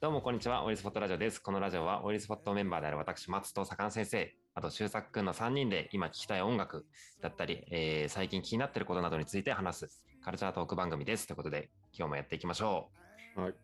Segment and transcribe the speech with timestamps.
[0.00, 1.40] どうもこんにちは、オイルスポットラジオです。
[1.40, 6.84] このラジオはオイルスポットメンバーである私、松と坂野先生、あと修作くんの3人で今聴きたい音楽
[7.20, 11.28] だったり、えー最近気になっていることなどについて話すカルチャートーク番組です。
[11.28, 12.90] ということで、今日もやっていきましょ
[13.36, 13.40] う。
[13.40, 13.54] はい。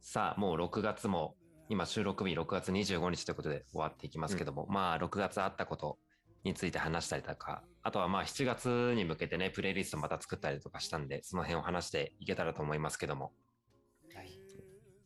[0.00, 1.36] さあ、もう6月も、
[1.68, 5.98] 今収録日6月25日ということで終わっていきますけども、まあ6月あったこと
[6.42, 13.30] について話したりとか、あとはまあ7月に向けてね、プレイリストまた作ったりとかしたんで、その辺を話していけたらと思いますけども。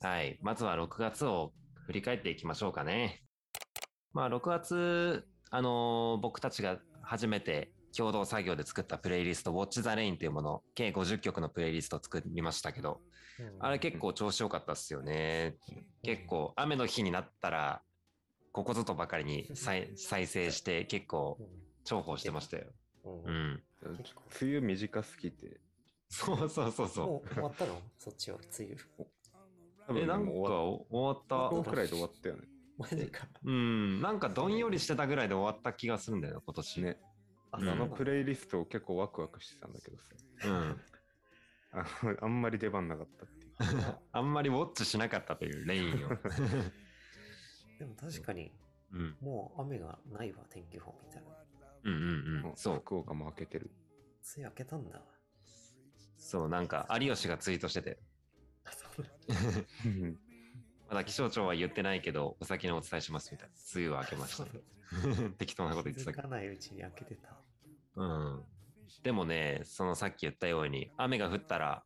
[0.04, 0.18] はい。
[0.18, 0.38] はい。
[0.42, 1.52] まずは6月を
[1.86, 3.22] 振り返っていきましょうかね。
[4.12, 13.00] まあ6月、あのー僕たちが初めて共同作業で作ったプレイリスト、Watch the Rain というもの、計50曲のプレイリストを作りましたけど、
[13.60, 15.56] あれ結構調子良かったっすよね。
[16.02, 17.82] 結構雨の日になったら、
[18.52, 21.38] ここぞとばかりに再再生して結構
[21.84, 22.66] 重宝してましたよ。
[23.04, 23.62] うん
[24.40, 25.60] 梅雨短すぎて、
[26.08, 27.80] そうそうそうそもう終わったの？
[27.98, 28.68] そっちは、梅
[28.98, 29.06] 雨。
[29.88, 29.98] う。
[29.98, 31.34] え、なんか終わ終わった。
[31.36, 32.42] 5分くらいで終わったよね。
[32.78, 33.26] マジか。
[33.44, 36.82] うん、なんかどんよりしてたぐらいで終わった気がするんだよ、今年。
[36.82, 36.98] ね。
[37.52, 40.04] あ、のプレイリスト結構ワクワクしてたんだけどさ、
[40.44, 40.80] うん。
[41.72, 41.86] あ
[42.22, 43.98] あんまり出番なかったっていう。
[44.12, 46.08] あんまりウォッチしなかったというレインを。
[47.78, 48.52] でも確かに、
[48.92, 49.16] うん。
[49.20, 51.30] もう雨がないわ、天気予報みたいな。
[51.84, 52.56] うんうんうん。
[52.56, 52.76] そう。
[52.80, 53.70] 福岡も開けてる。
[54.36, 55.02] 梅雨明けたんだ。
[56.16, 57.98] そう、なんか、有吉がツイートしてて、
[60.88, 63.54] まだ気象庁は言ってないけど、お先にお伝えしますみたいな。
[63.74, 64.46] 梅雨は明けました。
[65.38, 67.36] 適当なこと言ってたかないうちに明けてた。
[67.96, 68.44] うん。
[69.02, 71.84] でもね、そのさっき言ったように、雨が降ったら、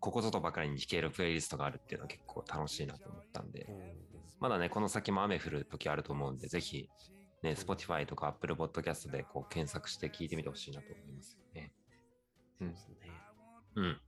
[0.00, 4.08] ここぞとばかりに弾けるプレイリストがあるっていうのは結構楽しいなと思ったんでう、ん。
[4.40, 6.88] まだね、この先も雨降る時あると思うんで、ぜひ、
[7.42, 11.72] ね、Spotify とか Apple Podcast でこう検索して聞いてみてほしいなと思いますよね。
[12.58, 12.96] そうですね。
[13.76, 14.00] うん。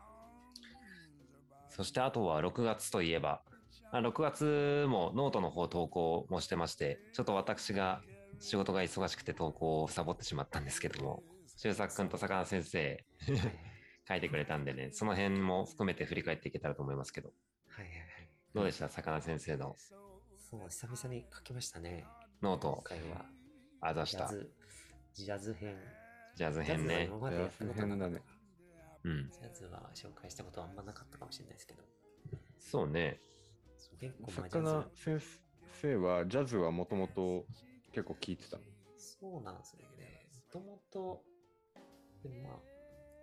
[1.80, 3.40] そしてあとは6月といえば、
[3.90, 8.02] あ6月もノートの方投稿もしてまして、ちょっと私が
[8.38, 11.22] 仕事が忙しくて投稿をサボってしまったんですけども、
[11.56, 13.02] 修作くんと坂田先生
[14.06, 17.30] 書いてくれたんでね、その辺も含めて振り返っていけたらと思いますけど、
[17.68, 18.04] はいはいはい。
[18.52, 18.90] どうでした？
[18.90, 19.74] 坂田先生の
[20.50, 22.04] そう、久々に書きましたね。
[22.42, 23.24] ノート今、回は。
[23.80, 24.30] あざした。
[25.14, 25.78] ジャズ、編。
[26.36, 27.96] ジャズ編ねジャズは今。
[27.96, 28.39] ま
[29.04, 29.30] うん。
[29.30, 31.82] ジャズは紹介したことはあんまなかったかもしれないですけど。
[32.58, 33.20] そうね。
[33.98, 35.20] 結構まあジャ魚ズ先
[35.80, 37.46] 生はジャズはもともと
[37.92, 38.62] 結構聴いてたの。
[38.96, 40.26] そうなんですよね。
[40.34, 41.22] もともと、
[42.22, 42.58] でもまあ、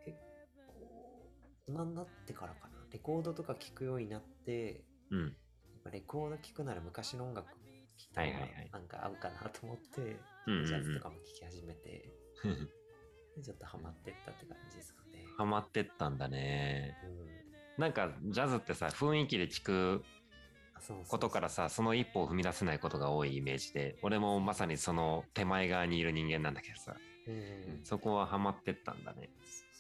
[0.04, 0.18] 結
[0.68, 0.74] 構、
[1.68, 2.78] 大人になってからかな。
[2.92, 5.36] レコードとか聴くようになって、うん。
[5.92, 7.56] レコード聴くなら昔の音楽聴
[8.12, 10.02] いたなんか合うかなと思って、
[10.48, 12.10] うんうんうんジャズとかも聴き始めて、で
[13.44, 15.24] ちょっとハマってったって感じですかね。
[15.38, 16.98] ハマってったんだね。
[17.78, 17.82] うん。
[17.82, 20.04] なんか、ジャズってさ、雰囲気で聞く
[21.08, 26.96] ことからさ、その一歩を踏み出せないことが多いイメージで、俺もまさにその手前側にいる人間なんだけどさ、
[27.28, 29.30] うん、そこはハマってったんだね。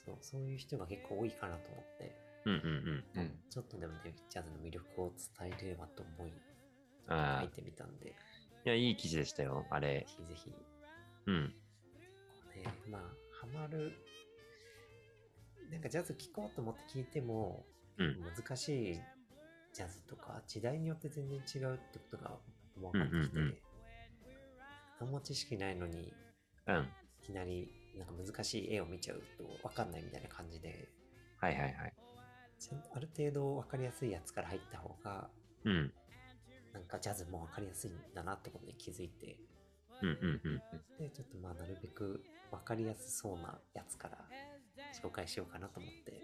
[0.06, 3.22] そうそういう人が結構多いかなと思って、うんうんうん。
[3.22, 3.39] うん。
[3.50, 6.34] ちょっとでもね、ジャズの魅力を伝えればと思い、
[7.09, 8.13] 書いてみたんで、
[8.68, 10.06] や、いい記事でしたよ、あれぜ。
[10.07, 10.51] ひぜひ、
[11.28, 11.45] うん。
[11.45, 11.53] ね、
[12.89, 13.01] まあ、
[13.40, 13.94] ハマる、
[15.72, 17.66] なんかジャズ聴こうと思って聞いても、
[17.98, 18.18] うん。
[18.36, 19.00] 難しい
[19.74, 22.38] ジャズとか、時代によって全然違うってことが
[22.75, 23.58] 分かってきて、うんうんうん
[25.00, 26.12] 何も知識ないのに、
[26.66, 26.90] うん。
[27.22, 30.90] いきなりなんか難しい絵を見ちゃうと分かんないみたいな感じで、
[31.40, 31.94] はいはいはい。
[32.96, 35.30] ある程度分かりやすいやつから入った方が、
[35.66, 35.94] うん。
[36.74, 39.38] なんかジャズも分かりやすいんだなってことに気づいて、
[40.02, 40.62] うんうんうん。
[41.00, 44.18] で、ちょっとまあなるべく分かりやすそうなやつから
[45.02, 46.22] 紹介しようかなと思って、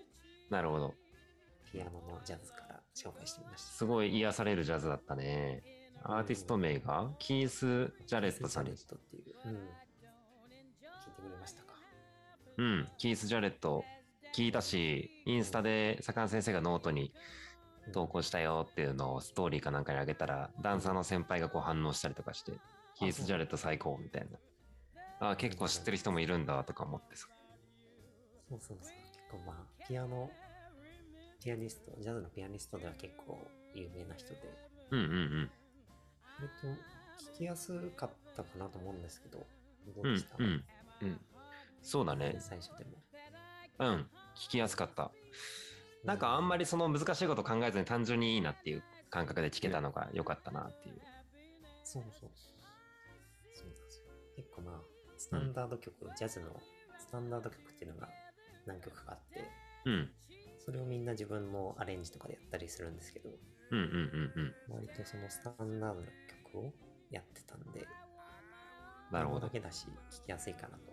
[0.50, 0.94] なるほど。
[1.72, 3.72] ピアノのジャズから紹介してみました。
[3.72, 5.64] すごい癒されるジャズだったね。
[6.04, 7.10] アーティスト名が？
[7.18, 8.86] キース・ジャレットさんです。
[8.88, 9.36] ジャレットっていう。
[9.46, 9.54] うん。
[9.54, 9.60] 聞い
[11.16, 11.74] てくれましたか？
[12.58, 12.88] うん。
[12.98, 13.84] キース・ジャレット
[14.36, 17.14] 聞いたし、インスタで坂上先生がノートに
[17.92, 22.54] 投稿したよっていうのをストーリーかなんかにあげたら、ダンサーの先輩がこう反応したりとかして、
[23.04, 24.38] キース・ジャレット最高みたいな。
[25.20, 27.28] ああ、結構知ってる人もいるんだとか思ってさ。
[28.50, 28.98] そうそうそう。
[29.12, 29.56] 結構まあ、
[29.88, 30.32] ピアノ、
[31.42, 34.42] ピアニスト、ジャズのピアニストでは結構有名な人で、
[34.92, 35.52] うんうんうん。
[36.40, 36.68] 割と
[37.34, 39.40] 聞きやすかったかなと思うんですけど、
[39.96, 40.64] どううんでした、うん。
[41.02, 41.22] うん。
[41.82, 42.36] そうだね。
[42.40, 42.92] 最初でも。
[43.80, 44.10] うん。
[44.36, 45.12] 聞きやすかった。
[46.04, 51.02] なんかあんまりその難しいこと考えずに単純にいいなっていう感覚で聞けたのが良かったなっていう。
[51.84, 52.30] そうそう。
[52.36, 52.53] そ
[55.24, 56.48] スタンダード曲、ジャズの
[57.00, 58.10] スタンダード曲っていうのが
[58.66, 59.50] 何曲かあって、
[59.86, 60.10] うん。
[60.60, 63.30] それをみんな自分のアレンジとかでやったりするんですけど、
[63.72, 64.76] うんうんうんうん。
[64.76, 66.08] 割とそのスタンダードな
[66.52, 66.74] 曲を
[67.10, 67.88] やってたんで、
[69.14, 69.50] なるほどだ。
[69.50, 69.92] けだし、聴
[70.26, 70.92] きやすいかなと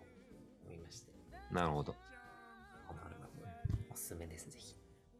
[0.65, 1.11] 思いまして、
[1.51, 1.91] なるほど。
[2.87, 3.45] このアルバム、
[3.91, 4.77] おすすめです、ぜひ。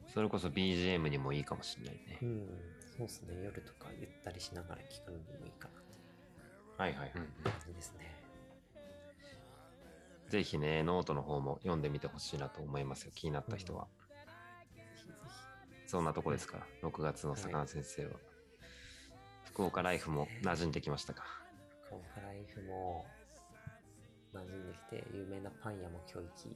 [0.08, 2.25] それこそ BGM にもいいかもしれないねう。
[2.25, 2.48] ん、
[2.98, 5.68] そうですね、夜とかゆったりしながら聴くのにもいいか
[6.78, 7.12] なはいはい。
[7.13, 8.20] うん感じですね。
[10.31, 13.12] ぜひね、ノートの方も読んでみてほしいなと思いますよ。
[13.13, 13.89] 気になった人は。
[15.86, 16.66] そんなとこですか。
[16.81, 18.12] 6月の魚先生は。
[19.44, 21.25] 福岡ライフも馴染んできましたか？
[21.83, 21.88] ひ。
[21.88, 23.06] 福岡ライフも
[24.33, 26.56] 馴染んできて、有名なパン屋も今日行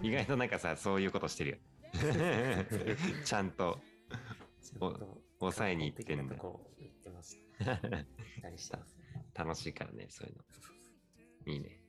[0.08, 1.58] 意外となんかさ、そういうことしてるよ。
[3.22, 3.78] ちゃんと
[5.40, 6.36] 抑えに行ってんだ。
[9.34, 10.44] 楽しいからね、そういうの。
[11.52, 11.83] いいね。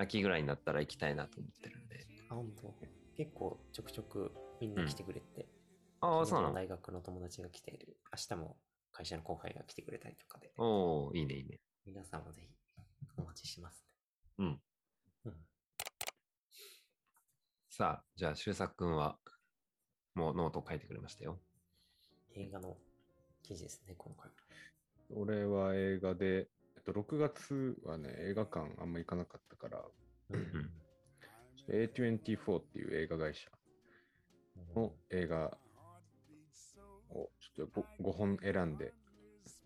[0.00, 2.06] 秋ぐらいになったら行きたいなと思ってるんで。
[2.30, 2.74] あ、本当
[3.16, 5.46] 結構ちょくちょくみんな来てくれて、
[6.00, 7.98] ああ、昨日そうなの大学の友達が来ている。
[8.10, 8.56] 明日も
[8.92, 11.60] 会社の後輩が来てくれたりとかで、おおいいね、いいね。
[11.84, 12.48] 皆さんもぜひ
[13.18, 13.86] お待ちします、
[14.38, 14.60] うん。
[15.26, 15.34] うん。
[17.68, 19.18] さあ、じゃあ、修作くんは、
[20.14, 21.38] もうノート書いてくれましたよ。
[22.34, 22.78] 映画の
[23.42, 24.30] 記事ですね、今回。
[25.10, 26.48] 俺は映画で、
[26.92, 29.84] と、6月はね、映画館あんま行かなかったから、
[30.30, 30.70] うん
[31.56, 33.50] ちょっと A24 っていう映画会社
[34.74, 35.58] の映画
[37.10, 38.94] をちょっと 5, 本選んで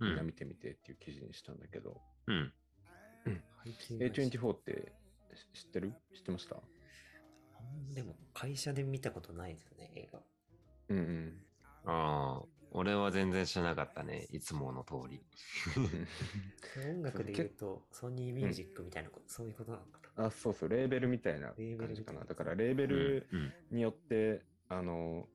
[0.00, 0.04] う。
[0.04, 2.52] みんなん見てみてっていう記事にしたんだけど、うん。
[3.62, 4.92] 配給会社 A24 って
[5.54, 5.92] 知知ってる？
[6.14, 6.56] 知ってました？
[6.56, 6.60] あ
[7.62, 10.20] んでも会社で見たことないですね、映画。
[10.88, 11.46] うんうん。
[11.84, 12.44] ああ、
[12.76, 14.26] 俺は全然知らなかったね。
[14.32, 15.22] いつもの通り。
[16.84, 22.24] 音楽で言うと、ソニーミュージックみたいなこと、そういうことなのかあ、そうそう、レーベルみたいなレーベル感じかな。
[22.24, 23.52] だから、レーベうんルうん。
[23.70, 25.28] によって、あの、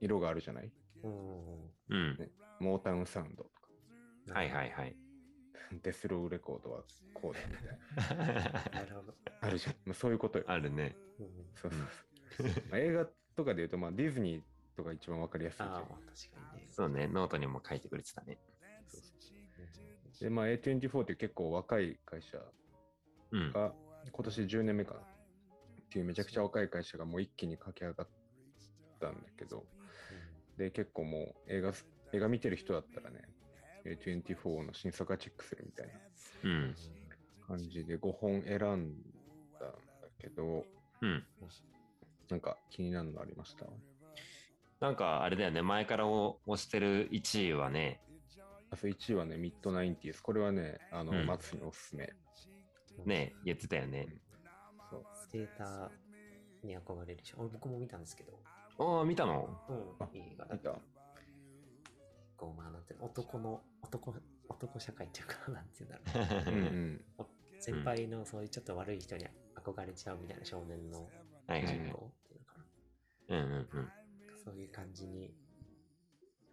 [0.00, 0.72] 色があるじゃない？
[1.02, 1.10] な。
[1.10, 1.70] うん。
[1.90, 2.30] うん。
[2.60, 3.50] モータウンサウンドと
[4.32, 4.96] か、はいはいはい。
[5.82, 7.56] デスローレコードはこうだみ
[8.06, 8.54] たいな。
[8.80, 9.14] なるほど。
[9.42, 9.74] あるじゃん。
[9.84, 10.44] まあ、そういうことよ。
[10.48, 10.96] あるね。
[11.20, 11.80] うん、そうそう
[12.38, 12.46] そう。
[12.70, 13.06] まあ、映画
[13.36, 14.42] とかで言うと、まあ、ディズニー
[14.78, 16.68] とか一番わかりやすいじゃんああ、まあ確かにね。
[16.70, 18.38] そうね、ノートにも書いてくれてたね。
[18.86, 19.06] そうそ
[20.22, 22.38] うで、まあ、A24 って結構若い会社
[23.32, 23.52] うん。
[23.52, 23.72] が、
[24.12, 25.00] 今年10年目かな。
[25.00, 25.04] っ
[25.90, 28.08] ていうめちゃくちゃ若い会社がもう一気に駆け上がっ
[29.00, 29.64] たんだけど、
[30.56, 31.72] で、結構もう映画、
[32.12, 33.20] 映画見てる人だったらね、
[33.84, 35.92] A24 の新作はチェックするみたいな
[36.44, 36.74] うん。
[37.48, 40.64] 感じで5本選んだんだけど、
[41.00, 41.24] うん。
[42.30, 43.64] なんか気になるのありました？
[44.80, 48.00] なんかあれだよね、前からお押してる1位はね、
[48.70, 50.20] あそう1位はね、ミッドナインティース。
[50.20, 52.12] これはね、あの、うん松におすすめ。
[53.04, 54.06] ね、言ってたよね。
[54.90, 58.32] そうスケーターに憧れるし、俺僕も見たんですけど、
[58.78, 59.48] おー、見たの？
[59.98, 60.70] あうん、いい映画だ見た
[62.36, 64.14] こう、まあ、なんていうの、男の、男、
[64.48, 66.54] 男社会っていうか、なんていうんだろう。
[66.54, 67.04] うんうん。
[67.18, 67.26] お
[67.58, 69.26] 先輩のそういうちょっと悪い人に
[69.56, 71.08] 憧れちゃうみたいな少年の。
[71.48, 72.64] 主人公っていうのかな。
[73.28, 73.92] うんうんうん。
[74.48, 75.34] そういう感じに、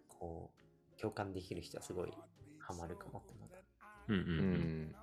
[0.08, 0.50] こ
[0.96, 2.12] う、共感できる人はすごい
[2.58, 3.56] ハマるかもって思った。
[4.08, 4.38] うんうんううん。
[4.82, 4.94] ん。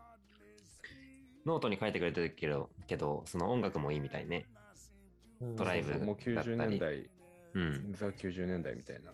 [1.46, 4.46] ノートに書いてくれてるけど、けど、その音楽もいいみたいね。
[5.58, 7.10] ドライブそうそうもう90年代、
[7.54, 7.94] うん。
[7.94, 9.12] ザ90年代みたいな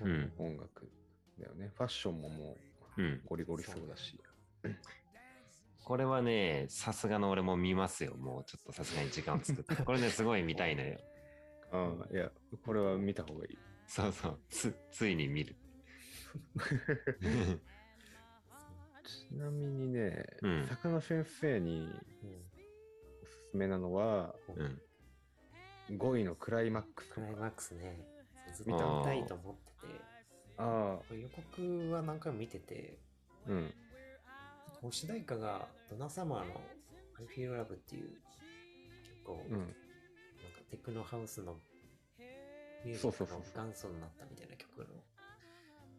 [0.00, 0.90] うん音楽
[1.38, 1.70] だよね。
[1.76, 2.56] ファッションもも
[2.96, 3.22] うんう。
[3.26, 4.18] ゴリゴリそうだし。
[5.84, 8.16] これはね、さすがの俺も見ますよ。
[8.16, 9.82] もうちょっとさすがに時間を作って。
[9.82, 10.98] これね、すごい見たいのよ。
[11.70, 12.30] ああ、いや、
[12.64, 13.58] これは見た方がいい。
[13.86, 14.38] そうそう。
[14.48, 15.56] つ、ついに見る。
[19.04, 21.90] ちなみにね、うん坂野先生にうん
[23.22, 24.80] おすすめなのは、うん。
[25.96, 27.10] 5位のクライマックス。
[27.10, 28.06] クライマックスね、
[28.54, 30.00] ずっと見たいと思ってて、
[30.58, 32.98] あこれ予告は何回も見てて、
[33.46, 33.74] あ、うん。
[34.90, 36.60] 主題歌がドナサマーの
[37.18, 38.10] I Feel Love っていう
[39.02, 39.74] 結構、うん。
[40.70, 41.56] テクノハウスの
[42.84, 44.86] ミュージックのそうそうそうそう元祖になったみたいな曲の。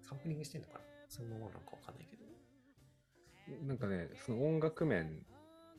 [0.02, 0.80] サンプリングしてんのかな？
[1.08, 2.20] そのままなんかわかんないけど。
[3.68, 5.26] なんかね、その音楽面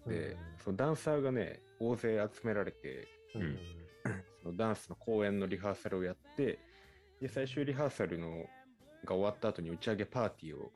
[0.06, 0.36] で、うん。
[0.64, 3.58] そのダンサーがね、大勢集められて、うん。
[4.42, 6.58] そのダンスの公演のリハーサルをやって、
[7.20, 8.44] で、最終リハーサルの
[9.04, 10.72] が終わった後に打ち上げパーティーを、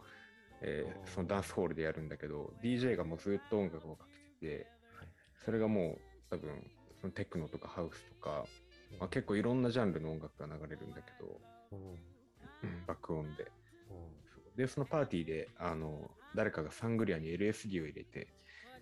[0.62, 4.06] えーそのダンスホールでやるんだけど、DJ がもうずっと音楽をか
[4.40, 4.66] けてて、
[4.96, 5.08] はい。
[5.44, 6.70] それがもう多分、
[7.04, 8.46] そのテクノとかハウスとか、
[8.98, 11.38] まあ、結構いろんなジャンルの音楽が流れるんだけど、
[11.72, 13.44] うん爆音で。
[13.90, 18.28] うんで、そのパーティーで、あの、誰かがサングリアに LSD を入れて、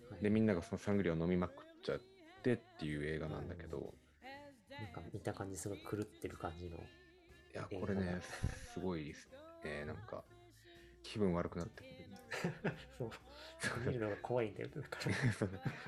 [0.09, 1.99] はいで、みんながそのサングリアを飲みまくっちゃっ
[2.43, 3.93] てっていう映画なんだけど、
[4.79, 6.77] なんか見た感じすごい狂ってる感じの。
[6.77, 6.79] い
[7.55, 8.21] や、これね、
[8.73, 9.27] すごいです。
[9.65, 10.23] えー、なんか、
[11.01, 12.77] 気分悪くなってくる。
[12.97, 13.09] そう。
[13.85, 14.69] 見るのが怖いんだよ。
[14.75, 14.97] だか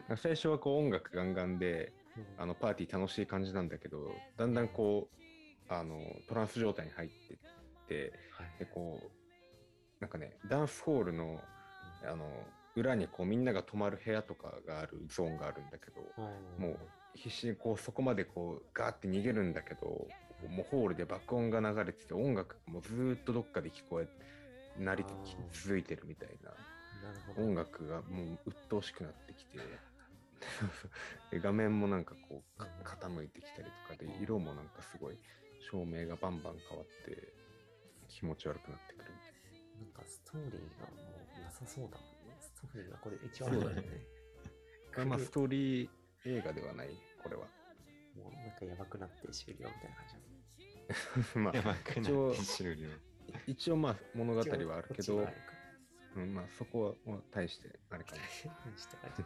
[0.10, 0.18] ら。
[0.18, 7.38] 最初はこう音楽ガンガンで、うんあのパーティー楽しい感じなんだけど、だんだんこう、あの、トランス状態に入ってっ
[7.88, 9.12] て、はいで、こう、
[10.00, 11.42] なんかね、ダンスホールの、
[12.06, 12.26] あの、
[12.76, 16.02] 裏にこうみんなが泊まる部屋とかがあるゾーンがあるんだけど、
[16.58, 16.80] うんもう
[17.14, 19.88] 必死にこうそこまでこうガーって逃げるんだけど、
[20.50, 24.08] もうホールで爆音が流れてて音楽がもうずーっとどっかで聞こえ、
[24.78, 25.06] なり
[25.54, 26.52] 続いてるみたいな。
[27.38, 29.60] 音楽がもう鬱陶しくなってきて
[31.32, 35.18] で画面もなんかこうか傾いてきたりとかで色もなんかすごい
[35.72, 37.34] 照明がバンバン変わって
[38.08, 39.12] 気持ち悪くなってくる。
[39.80, 40.94] なんかストーリーがも
[41.38, 42.38] うなさそうだもんね。
[42.40, 43.84] ストーリーがこれ一番あるんだよね。
[44.98, 45.90] なまあストーリー
[46.26, 46.90] 映画ではない
[47.22, 47.48] これは。
[48.16, 50.06] もうなんかやばくなって終了みたいな感
[51.34, 52.90] じ まあやばく一応なって終了。
[53.48, 55.28] 一応まあ物語はあるけど
[56.16, 58.22] うん、まあそこはまあ大してあれかも
[58.72, 59.24] にした感じ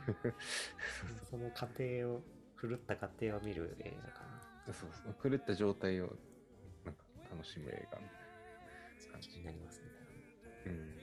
[1.30, 2.22] その過程を、
[2.62, 4.20] 狂った過程を見る映画か
[4.68, 4.74] な。
[4.74, 5.32] そうそう。
[5.32, 6.06] 狂った状態を
[6.84, 8.18] なんか楽しむ映画みたい
[9.08, 9.30] な感じ。
[9.30, 9.86] 気になりますね。
[10.66, 10.96] うん。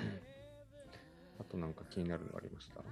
[1.40, 2.82] あとなんか気になるのありました？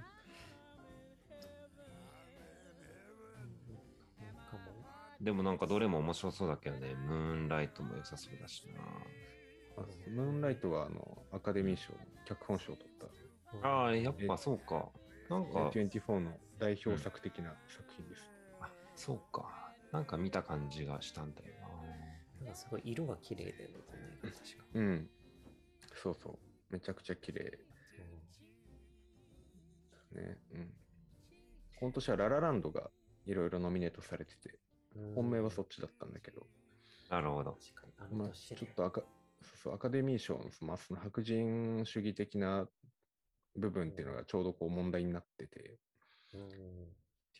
[5.21, 8.63] でもなんかどれも面白そうだけどね、ムーンライトも良さそうだし
[9.81, 11.93] あムーンライトはあのアカデミー賞
[12.25, 13.07] 脚本賞を取った
[13.57, 13.67] う、な。
[13.67, 14.89] ああ、やっぱそうか。
[15.29, 19.71] なんか、A24 の代表作的な作品です、あそうか。
[19.91, 21.47] なんか見た感じがしたんだよ
[22.39, 24.65] なんかすごい色が綺麗だよね、この映画確か。
[24.73, 25.09] うん
[25.95, 26.37] そうそう
[26.69, 27.59] めちゃくちゃ綺麗
[30.13, 30.73] ねうん
[31.79, 32.89] 今年はララランドが
[33.25, 34.59] いろいろノミネートされてて
[34.95, 36.47] うん本命はそっちだったんだけど、
[37.09, 37.17] な。
[37.17, 37.51] なるほど。
[37.51, 39.01] 確かに、あまあ、ちょっとアカ
[39.61, 42.67] そうアカデミー賞のその,、まあ、その白人主義的な
[43.55, 45.77] 部分っていうのがちょうどこう問題になってて、
[46.33, 46.49] うん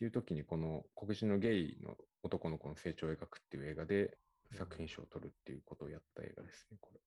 [0.00, 4.16] ていう時にこの黒人のゲイの男の子の成長を描くっていう映画で
[4.56, 7.00] 作品賞を取るっていうことをやった映画ですね、これ。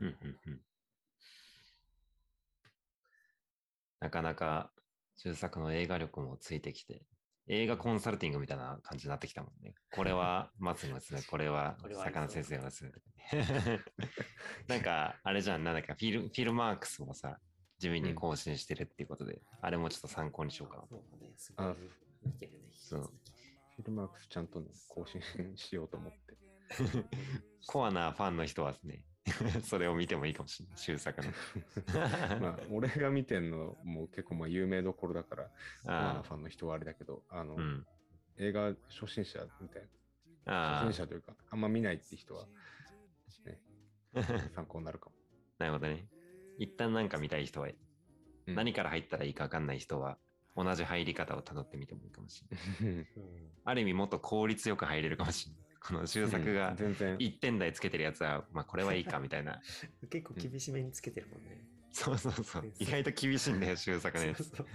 [0.00, 0.60] うんうんうん。
[4.00, 4.72] なかなか
[5.18, 7.02] 中作の映画力もついてきて、
[7.46, 9.74] 映画コンサルティングみたいな感じになってきたもんね。
[9.92, 12.90] これは松の娘、これは魚先生の娘。
[14.68, 17.38] なんか、あれじゃん、なんだっけ、フィルフィルマークスもさ、
[17.78, 20.88] 地味に更新してるっていうことで、あれもちょっと参考にしようかなと。
[20.88, 21.74] そうだね、すごいあ
[22.24, 22.58] 見てるね。
[22.72, 23.00] そう
[23.76, 25.20] フィルマークスちゃんとね、更新
[25.56, 26.18] しようと思って。
[27.66, 29.04] コアなファンの人はですね、
[29.64, 31.28] それを見てもいいかもしれない、終作の。
[32.40, 35.50] まあ、俺が見てんのも結構まあ有名どころだから、コ
[35.86, 37.86] アなあファンの人はあれだけど、あの、あ、うん。
[38.36, 39.88] 映画初心者みたい
[40.44, 42.46] な、あ初心者というか、あんま見ないって人は、
[43.46, 43.60] ね、
[44.14, 44.22] あ、
[44.54, 45.16] 参考になるかも。
[45.58, 46.06] なるほどね。
[46.58, 50.18] 一旦なんか見たい人は、うん何から入ったらいいか分かんない人は、
[50.54, 52.94] 同じ入り方をたどってみてもいいかもしれない。
[52.94, 53.06] うん
[53.64, 55.63] ある意味もっと効率よく入れるかもしれない。
[55.86, 59.60] この終作がうん全然、1点台つけてるやつは、まあこれはいいか みたいな。
[60.08, 61.62] 結構厳しめにつけてるもんね。
[61.92, 62.72] そうそうそう。
[62.78, 64.44] 意外と厳しいんだよ、終作のやつ。
[64.44, 64.66] そう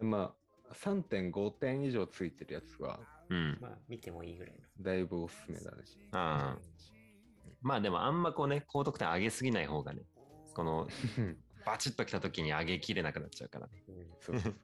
[0.04, 0.34] ま
[0.70, 3.58] あ、3.5点以上ついてるやつは、うん。
[3.60, 4.84] まあ、見てもいいぐらいの。
[4.84, 5.82] だいぶおすすめだね。
[6.12, 6.58] ああ。
[7.60, 10.02] まあでもあんまこうね、高得点上げすぎない方がね、
[10.54, 10.88] この
[11.66, 13.82] バチッときた時に上げきれなくなっちゃうからね。
[13.88, 14.54] うんそうそう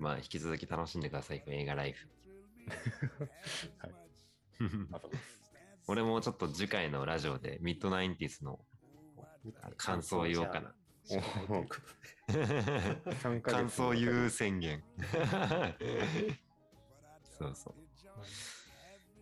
[0.00, 2.08] まあ引き続き楽しんでください、映画ライフ。
[3.78, 3.94] はい。
[5.86, 8.60] 俺もちょっと次回のラジオでミッドナインティスの
[9.76, 10.74] 感想を言おうかな。
[11.04, 11.76] じゃあ紹介というこ
[12.26, 12.44] とで
[13.14, 14.82] 3ヶ月感想言う宣言。
[17.38, 17.74] そうそう。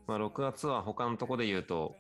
[0.06, 1.97] まあ6月は他のとこで言うと、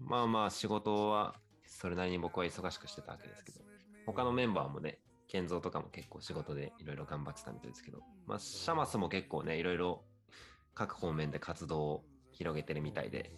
[0.00, 1.34] まあまあ仕事は
[1.66, 3.60] それなりに僕は忙しくしてたわけですけど、
[4.06, 10.04] 他のメンバーもね、健三とかも結構仕事でいろいろ頑張ってたみたいですけど、まあシャマスも結構ね、いろいろ
[10.74, 13.32] 各方面で活動を広げてるみたいで、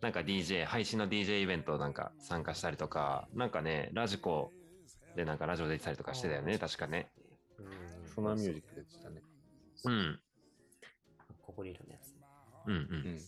[0.00, 4.52] なんか DJ、配信の DJ イベントなんか参加したりとか、なんかね、ラジコ
[5.16, 7.10] でなんかラジオ出てたりとかしてたよね、確かね。
[7.58, 9.22] うんソナーミュージックでしたね。
[9.84, 10.20] うん。
[11.42, 12.14] ココリラのやつ。
[12.66, 12.88] うんう。
[12.90, 13.18] うんん。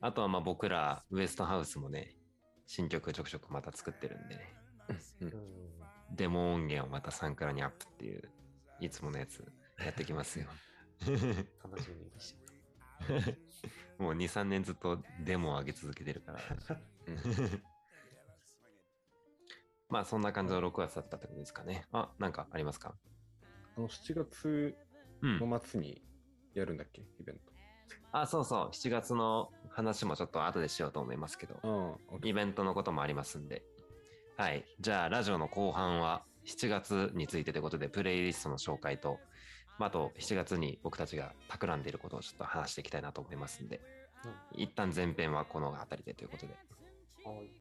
[0.00, 2.16] あとはまあ僕らウエストハウスもね、
[2.66, 4.54] 新曲ちょくちょくまた作ってるんでね、
[5.20, 5.81] うんうん
[6.14, 8.28] デモ音源をまたサンクラにアップっていう、
[8.80, 9.44] いつものやつ
[9.84, 10.46] やってきますよ。
[11.64, 12.42] 楽しみにして
[13.98, 16.40] もう2、3年ずっとデモを上げ続けてるから。
[17.06, 17.62] うん
[19.88, 21.86] まあそんな感じの6月だったってことですかね。
[21.92, 22.94] あ、なんかありますか？
[23.76, 24.74] あの7月
[25.20, 25.38] うん。
[25.38, 26.02] の末に
[26.54, 27.52] やるんだっけ、イベント。
[28.12, 28.68] あ、そうそう。
[28.70, 33.62] 7月の話もちょっと後でしようと思いますけど、ああ、イベントのこともありますんで。
[34.42, 34.64] はい。
[34.80, 39.20] じゃあ、ラジオの後半は7月についてということで、プレイリストの紹介と、
[39.78, 43.80] まあ、あと7月に僕たちが企んでいることをちょっと話していきたいなと思いますんで、
[44.50, 46.56] 一旦前編はこの辺りでということで。
[47.24, 47.36] うん。
[47.36, 47.52] はい。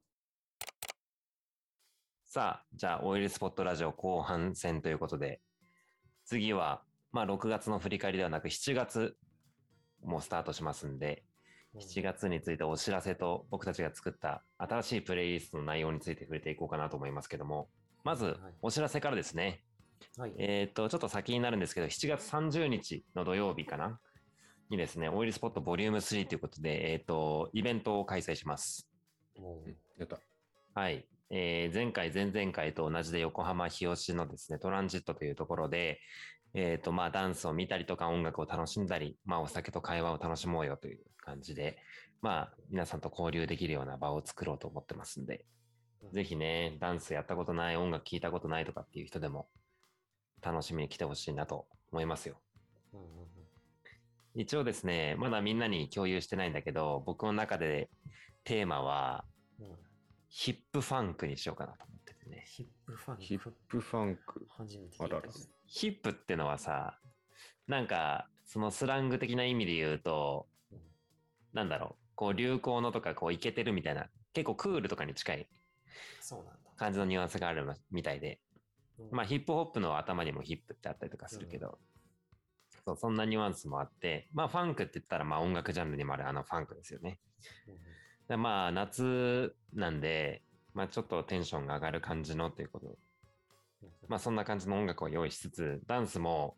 [2.25, 5.39] さあ、じゃあ、オイルスポットラジオ後半戦ということで、
[6.25, 9.15] 次は、まあ、6月の振り返りではなく、7月
[10.01, 11.25] もスタートしますんで、
[11.79, 17.69] 7月についてお知らせと僕たちが作った新しいプレイリストの内容について触れていこうかなと思いますけども、
[18.03, 19.63] まずはいお知らせからですね。
[20.17, 20.33] はい。
[20.37, 23.99] えっ、と、ちょっと先になるんですけど、7月30日の土曜日かな？
[24.69, 28.89] にですね、オイルスポットボリューム3ということで、えっ、と、イベントを開催します。
[29.97, 30.19] やった。
[30.73, 31.05] はい。
[31.29, 35.99] えー前回、前々回と同じで横浜日吉のですね、トランジットというところで、
[36.53, 41.77] えっ、と、まあ、ダンスを見たりとか音楽を楽しんだり、まあ、お酒と会話を楽しもうよという感じで、
[42.21, 45.45] まあ、皆さんと交流できるような場を作ろうと思ってますんで、
[46.01, 49.47] うぜひね、ダンスやったことない、音楽聴いたことないとかっていう人でも、
[50.41, 52.41] 楽しみに来てほしいなと思いますよ。
[52.93, 53.27] うんうんうん
[54.33, 57.89] 一応ですね、まだみんなに共有してないんだけど、僕の中で
[58.45, 59.25] テーマは、
[59.59, 59.67] うん
[60.33, 62.45] hip funk にしようかなと思っててね。
[62.47, 64.47] hip funk。hip funk。
[64.57, 65.33] 初めて聞いたあらら
[65.71, 66.99] ヒップってのはさ、
[67.65, 70.79] なんか、そのスラング的な意味で言うと、うん
[71.53, 75.49] なんだろう、こう流行のとかこうイケてるみたいな、結構クールとかに近い。
[76.75, 78.39] 感じのニュアンスがあるみたいで、
[78.99, 79.11] うん。
[79.11, 81.79] まあヒップホップの頭にもヒップってあったりとかするけど、
[82.85, 87.19] そうそんなニュアンスもあって、まあファンクって言ったらまあ音楽ジャンルにもあるあのファンクですよね。
[88.29, 88.41] うん。
[88.41, 92.87] まあ夏なんで、まあちょっとテンションが上がる感じのっていうこと。
[92.87, 92.95] うん
[94.07, 96.57] まあそんな感じの音楽を用意しつつ、ダンスも、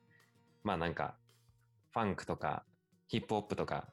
[0.63, 1.17] まあなんか、
[1.91, 2.65] ファンクとか、
[3.07, 3.87] ヒップホップとか、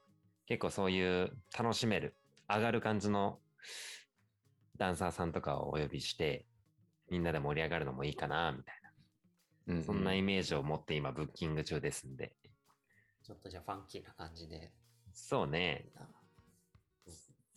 [0.46, 2.16] 結構そういう楽しめる、
[2.48, 3.38] 上がる感じの
[4.76, 6.46] ダンサーさんとかをお呼びして、
[7.10, 8.74] みんなで盛り上がるのもいいかな、みたい
[9.66, 9.84] うんな。
[9.84, 12.34] そんなイメージを持って今ブッキング中ですんで。
[13.22, 14.72] ちょっとじゃあファンキーな感じで。
[15.12, 15.86] そうね。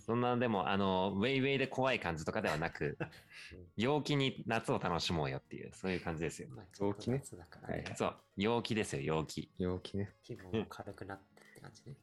[0.04, 2.98] なそんなでも、あの、ウェイウェイで怖い感じとかではなく、
[3.78, 6.50] 陽気に夏を楽しもうよっていう、そういう感じですよ。
[6.50, 7.96] まあ、ちょっと夏だからね陽気ね。
[7.96, 9.52] そう、陽気ですよ、陽気。
[9.58, 10.16] 陽気ね。
[10.24, 11.96] 気分も軽くなってって感じね。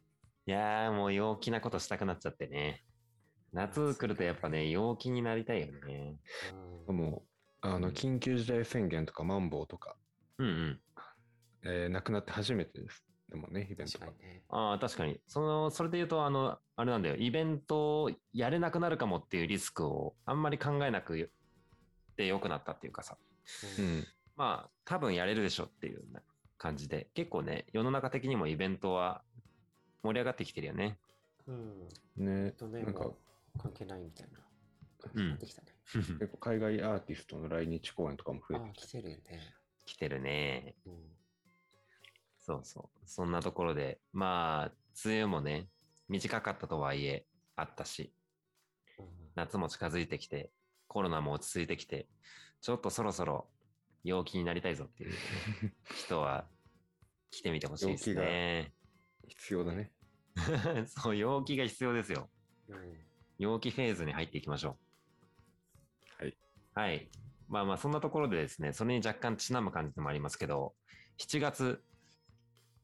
[0.47, 2.85] いやーもう陽気なことしたくなっちゃってね。
[3.53, 6.17] 夏来るとやっぱね、陽気になりたいよね。
[6.87, 6.97] うん。
[6.97, 9.97] もう、あの、緊急事態宣言とかマンボウとか、
[10.39, 10.83] うんうん。
[11.63, 13.10] えーなくなって初めてです。
[13.31, 14.25] でもね、イベントが確か。
[14.25, 14.43] にね。
[14.49, 15.21] ああ、確かに。
[15.27, 17.17] その、それで言うと、あの、あれなんだよ。
[17.17, 21.31] イベントをやれなくなるかもっていうリスクをあんまり考えなく
[22.17, 23.17] てよくなったっていうかさ。
[23.79, 24.07] ううんん。
[24.37, 26.05] まあ、多分やれるでしょっていう
[26.59, 27.09] 感じで。
[27.15, 29.23] 結構ね、世の中的にもイベントは
[30.03, 30.99] 盛り上がってきてるよね。
[31.47, 31.89] うん。
[32.17, 33.11] ね、とね、なんか
[33.59, 34.39] 関係ないみたいな。
[35.15, 35.69] うんなってきたね。
[35.95, 39.55] 結構海外アーティストの来日公演とかも増えてき来てるよね。
[39.87, 40.75] 来てるね。
[40.87, 40.93] うん。
[42.41, 43.01] そうそう。
[43.07, 44.73] そんなところで、まあ、
[45.05, 45.69] 梅雨もね、
[46.09, 47.27] 短かったとはいえ、
[47.57, 48.13] あったし、
[48.99, 50.51] うん夏も近づいてきて、
[50.89, 52.09] コロナも落ち着いてきて、
[52.61, 53.49] ちょっとそろそろ
[54.05, 55.13] 陽気になりたいぞっていう
[55.95, 56.47] 人は
[57.31, 58.75] 来てみてほしいですね。
[59.29, 59.93] 必要だね。
[60.89, 62.29] そう、陽気が必要ですよ。
[62.69, 63.07] うん。
[63.39, 64.79] 陽気フェーズに入っていきましょ
[66.21, 66.25] う。
[66.25, 66.39] はい。
[66.75, 67.11] はい。
[67.49, 70.75] まあまあ、そんなところでですね、それに若干ちなむ感じでもありますけど、
[71.19, 71.83] 7月、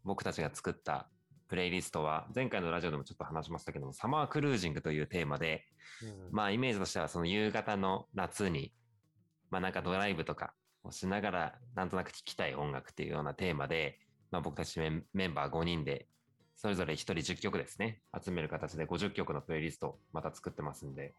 [0.07, 1.09] 僕たちが作った
[1.49, 5.64] プレイリストは、前回のラジオでもちょっと話しましたけども、サマークルージングというテーマで、
[6.03, 8.73] うんまあ、イメージとしては、その夕方の夏に、
[9.51, 13.99] まあなんかドライブとかをしながら、なんとなく聴きたい音楽っていうようなテーマで、
[14.31, 16.07] まあ僕たちメンメンバー5人で、
[16.57, 21.14] それぞれ1人10曲ですね、集める形で50曲のプレイリストをまた作ってますんで、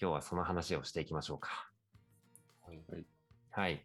[0.00, 1.70] 今日はその話をしていきましょうか。
[2.68, 3.04] うんはい。
[3.50, 3.84] はい。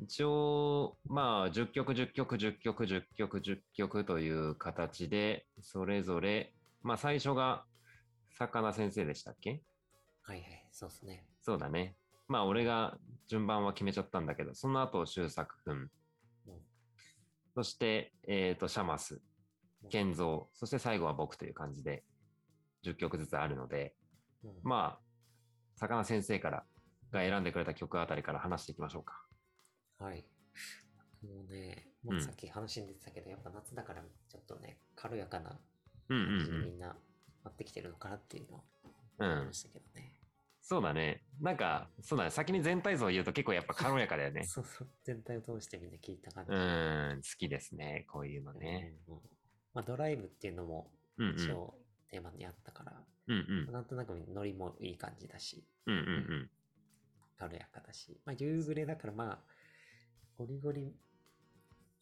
[0.00, 7.64] 一応、まあ、10曲、10曲、10曲、10曲、10曲という形で、それぞれ、まあ、最初が、
[8.36, 9.62] 魚先生でしたっけ？
[10.22, 11.26] はいはい、そうですね。
[11.40, 11.96] そうだね。
[12.26, 15.90] まあ、俺が順番は決めちゃったんだけど、その後、周作くん、うん
[17.56, 19.22] そして、えっ、と、シャマス、
[19.88, 22.02] 健三、そして最後は僕という感じで、
[22.84, 23.94] 10曲ずつあるので、
[24.42, 25.00] うんまあ、
[25.76, 26.64] 魚先生から、
[27.12, 29.23] が選んでくれた曲あたりから話していきましょうか。
[29.98, 30.24] はい。
[31.22, 35.58] もうね、うんまあ、さっき話に出てたけど、やっぱ夏だからちょっとね、軽やかな
[36.08, 36.64] うんうん感じでうん。
[36.64, 36.88] みんな
[37.44, 38.64] 待ってきてるのかなっていうのを
[39.18, 40.20] うん思いましたけどね。
[40.60, 41.22] そうだね。
[41.42, 42.30] なんか、そうだね。
[42.30, 44.44] 先に全体像を言うと結構やっぱ軽やかだよね。
[44.48, 44.88] そうそう。
[45.04, 46.52] 全体を通してみんな聞いた感じ。
[46.52, 48.06] うん、好きですね。
[48.08, 48.96] こういうのね。
[49.08, 49.22] うんうん
[49.74, 51.36] まあ、ドライブっていうのもうんうん。
[51.36, 51.78] 一応
[52.08, 53.72] テーマにあったから、うんうん。
[53.72, 56.50] なんとなくノリもいい感じだし、うんうんうん。
[57.36, 59.44] 軽やかだし、まあ、夕暮れだからまあ、
[60.38, 60.92] ゴリゴリ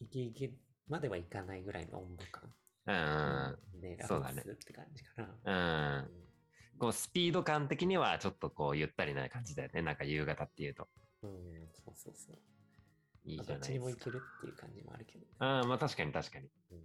[0.00, 0.52] イケイケ
[0.88, 2.50] まではいかないぐらいの温度感
[2.86, 5.28] うんでラそうだねフするって感じかな。
[5.44, 6.04] うん。
[6.04, 6.78] うん。
[6.78, 9.82] こう、スピード感的にはちょっとこう、ゆったりな感じだよね。
[9.82, 10.88] なんか夕方っていうと。
[11.22, 11.30] うん、
[11.72, 12.38] そうそうそう。
[13.24, 14.10] いいまあじゃないですかどっちにもいけ。
[14.10, 15.26] るっていう感じもあるけど、ね。
[15.38, 16.48] ああ、まあ確かに確かに。
[16.72, 16.78] うん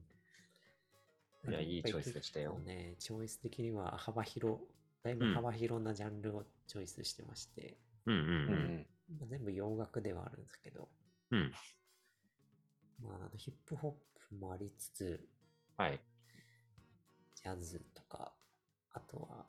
[1.49, 4.59] いやいいチョイスでしたよね、チョイス的には幅広、
[5.03, 8.23] だいぶ幅広なジャンルをチョイスしてまして、うんうんう。
[8.23, 8.35] うん
[8.79, 8.85] ん
[9.17, 10.89] まあ全部洋楽ではあるんですけど、
[11.31, 11.51] うん。
[13.03, 13.91] まあ、ヒップホッ
[14.29, 15.27] プもありつつ、
[15.77, 15.99] はい。
[17.35, 18.33] ジャズとか、
[18.93, 19.45] あとは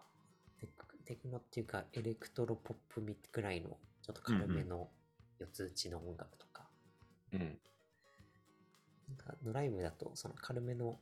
[0.59, 3.71] テクテクノっていうかエレクトロポップミくらいの
[4.03, 4.91] ちょっと軽めの
[5.38, 6.69] 四つ打ちの音楽とか、
[7.33, 7.59] うん
[9.09, 10.99] なんかドライブだとその軽めの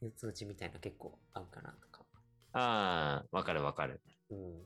[0.00, 2.04] 四つ打ちみたいな結構合うかなとか、
[2.52, 4.00] ああ、わかるわかる。
[4.30, 4.64] うん。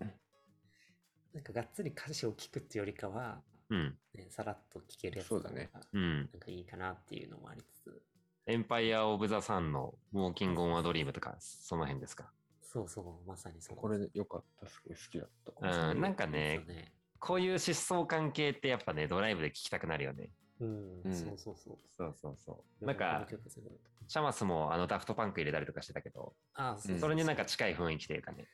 [1.34, 3.42] なんかがっつり歌詞を聞くっていうよりかは、
[3.74, 3.98] うん。
[4.14, 6.18] ね、さらっと聴けるやつそうだねうん。
[6.18, 8.02] なんかいいかなっていうのもありつつ、
[8.46, 12.30] Empire of the Sun の Walking on a Dream とか、その辺ですか？
[12.62, 13.76] そうそう、まさにそう。
[13.76, 15.90] これ良かった、すごい好きだった。
[15.90, 20.30] うんなんかねねこういう疾走感系ってやっぱね、ドライブで聞きたくなるよね。
[20.60, 21.78] うん、うんそうそうそう。
[21.96, 22.84] そうそうそう。
[22.84, 23.26] なんか
[24.06, 28.46] シャマスもあのダフトパンク入れたりとかしてたけど、あそれになんか近い雰囲気というかね、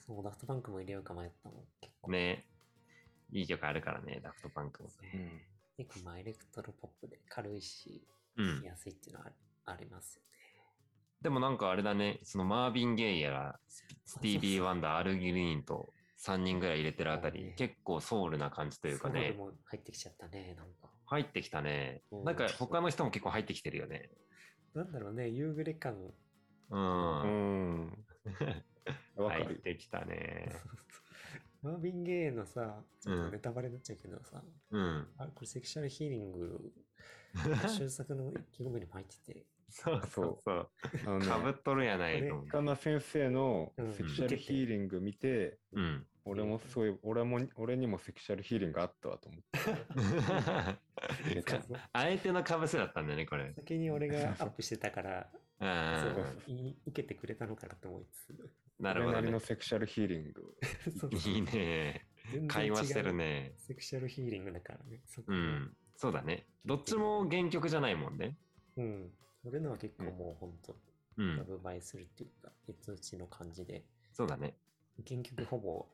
[0.00, 1.64] そう、ダフトパンクも入れようか迷ったも
[2.08, 2.12] ん。
[2.12, 2.46] ね、
[3.34, 5.10] いい曲あるからね、ダフトパンクもね。
[5.14, 5.40] うん
[5.76, 8.64] 結構まあエレクトロポップで軽いし、うん聴き。
[8.66, 9.32] やすいっていうのは
[9.64, 10.28] ありますよね。
[11.20, 13.60] でもなんかあれだね、そのマービン・ゲイやら、
[14.04, 20.88] スティービー・ワンダー、アル・グリーンと3人ぐらい入れてるあたり、そうね結構ソウルな感じというかソウルね、も入ってきちゃったね、なんか。
[21.06, 22.18] 入ってきたねう。
[22.18, 24.10] んなんか他の人も結構入ってきてるよね。
[24.74, 25.94] なんだろうね、夕暮れ感。
[25.94, 26.14] う。
[26.70, 26.80] うん
[27.86, 28.04] ん。
[29.16, 29.54] わか入っる。
[29.60, 30.52] てきたね。
[31.64, 35.08] マービン・ゲイのさ、ちょっうんとネタバレになっちゃうけどさ、うん。
[35.16, 36.72] あこれセクシャルヒーリング、
[37.74, 40.68] 終作の意気込みにも入ってて、そうそうそう。
[41.06, 42.46] あのねかぶっとるやないと思う。
[42.46, 46.06] 深野先生のうんセクシャルヒーリング見て、うん。
[46.26, 49.58] 俺もそういう、俺も、俺にもセクシャルヒーリングあったわと思って。
[51.24, 53.52] 入れたそうそうあえてのかぶせだったんだよね、これ。
[53.54, 58.50] 先に俺がアップしてたから、うんそういい受けてくれたのかなと思いつつ。
[58.84, 59.40] なるほどね俺なりの。
[59.40, 60.56] セクシャルヒーリング。
[60.98, 62.06] そうそういいね。
[62.48, 63.54] 会話してるね。
[63.56, 65.02] セクシャルヒーリングだからね。
[65.26, 65.76] うん。
[65.96, 66.46] そうだね。
[66.64, 68.38] どっちも原曲じゃないもんね。
[68.76, 69.12] うん。
[69.44, 70.76] 俺のは結構もうほんと、
[71.16, 71.36] うん。
[71.36, 74.56] ラブ映えするっていうか、別打ちの感じで、そうだね。
[75.06, 75.88] 原曲ほぼ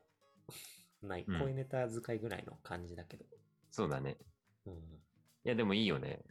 [1.01, 3.25] ない、うん声ネタ使いぐらいの感じだけど。
[3.69, 4.17] そうだね。
[4.65, 4.73] うん。
[4.73, 4.77] い
[5.43, 6.23] や、でもいいよね。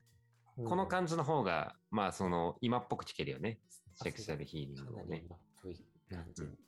[0.57, 3.61] この感じの方が、まあ、その、今っぽく聞けるよね。
[3.94, 5.05] セクシャルヒーリンかグをね。
[5.09, 5.85] なり今っぽい
[6.16, 6.59] 感じうん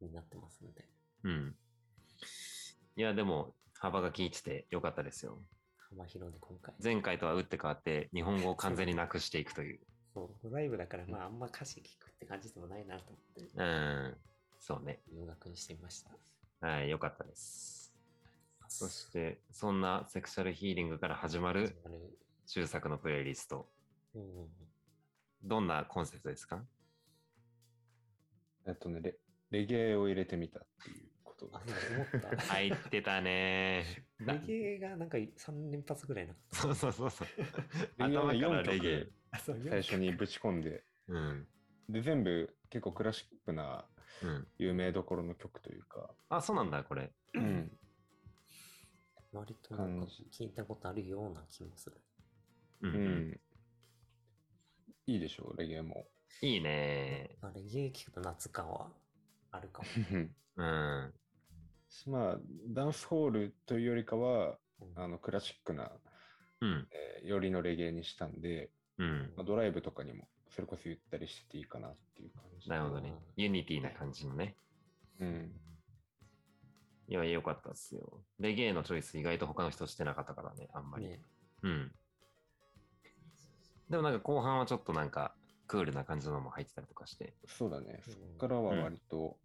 [0.00, 0.88] になってますので、
[1.22, 1.56] うん。
[2.96, 5.38] いや、でも、幅が効いててよかったですよ。
[5.90, 6.74] 幅広で今回。
[6.82, 9.80] 前回とは打って変わって、日本語を完全になくしていくという。
[10.14, 14.16] そう、ライブだからまああんま歌詞聞くって感じでもないなと思って、うん。
[14.58, 15.00] そうね。
[15.12, 16.10] 洋楽にしてみました。
[16.66, 17.94] はい、よかったです。
[18.68, 23.68] そして、そんなセクシャルヒーリングから始まる始まる中作のプレイリスト。
[24.14, 24.48] うん。
[25.44, 26.64] どんなコンセプトですか？
[28.66, 29.16] えっとねレ、
[29.50, 31.74] レゲエを入れてみたっていうことあ、なんか
[32.20, 32.42] 思った。
[32.54, 33.84] 入ってたね
[34.20, 36.56] レゲエがなんか3連発ぐらいなかった。
[36.56, 37.28] そうそうそうそう。
[37.98, 39.12] レゲエは頭から4レゲエ曲。
[39.32, 41.48] あそう最初にぶち込んで、うん。
[41.88, 43.86] で、全部結構クラシックな
[44.22, 44.48] うん。
[44.58, 47.12] 有名どころの曲というか、あ、そうなんだ、これ。
[47.34, 47.78] うん、
[49.32, 51.96] 割となんか聞いたことあるような気もする。
[52.82, 52.88] う。
[52.88, 53.40] うんん。
[55.06, 56.06] いいでしょう、レゲエも。
[56.40, 57.36] いいね。
[57.40, 58.90] まあ、レゲエ聞くと夏感は
[59.50, 59.88] あるかも。
[60.56, 61.14] うん。
[62.06, 65.92] まあ、ダンスホールというよりかは、うんあのクラシックな、
[66.60, 66.88] うん。
[66.90, 69.32] えーよりのレゲエにしたんで、うん。
[69.36, 72.68] まあ、ドライブとかにもそれこそゆったりしてていいかなっていう感じ。
[72.68, 73.14] なるほどね。
[73.36, 74.56] unity な感じのね。
[75.20, 75.60] うん。
[77.08, 78.24] いや、よかったっすよ。
[78.38, 81.08] レゲエのチョイス意外と他の人してなかったからね、あんまり。
[81.08, 81.22] ね
[81.62, 81.94] うん。
[83.88, 85.34] でもなんか後半はちょっとなんか
[85.72, 87.32] クールな感じのも入ってたりとかして。
[87.46, 88.02] そうだね。
[88.06, 89.38] うんそこからは割と、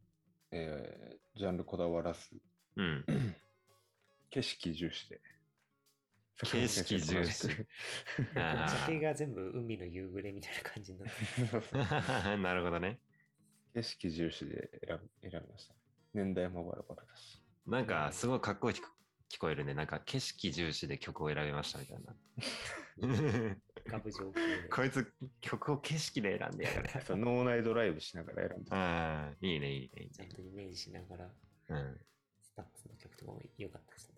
[0.52, 2.20] えージャンルこだわらず、
[2.76, 3.06] うん。
[4.30, 5.22] 景色重視で。
[6.44, 11.10] 景色重視酒が全部海の夕暮れみたいな感じになっ
[11.64, 13.00] て なるほどね。
[13.74, 15.76] 景色重視で選び選びました。
[16.14, 17.42] 年代もバラバラだし。
[17.66, 18.97] なんかすごいかっこよく
[19.30, 19.74] 聞こえるね。
[19.74, 22.16] なんか景色重視で曲を選びましたみたいな。
[23.86, 24.70] ガブ上級で。
[24.70, 26.90] こいつ曲を景色で選んでやがる。
[27.06, 28.76] そう脳内ドライブしながら選んでた。
[28.76, 30.10] ああ、いいね、いいね。
[30.12, 31.32] ちゃんとイメージしながら、
[31.70, 32.00] うん。
[32.42, 34.16] STUTS の曲とかも良かったですね。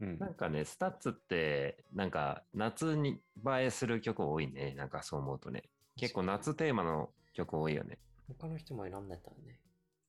[0.00, 4.74] うんなんかね、 STUTS って、なんか夏に映えする曲多いね。
[4.74, 5.64] なんかそう思うとね。
[5.96, 7.98] 結構夏テーマの曲多いよね。
[8.28, 9.60] 他の人も選んでたよね。